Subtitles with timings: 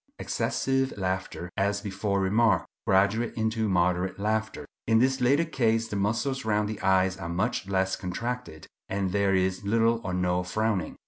[0.17, 4.65] Excessive laughter, as before remarked, graduates into moderate laughter.
[4.87, 9.35] In this latter case the muscles round the eyes are much less contracted, and there
[9.35, 10.97] is little or no frowning.